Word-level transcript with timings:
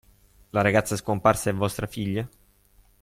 La 0.49 0.61
ragazza 0.63 0.95
scomparsa 0.95 1.51
è 1.51 1.53
vostra 1.53 1.85
figlia? 1.85 2.27